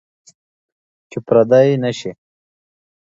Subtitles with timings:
[1.09, 2.11] چې پردي نشئ.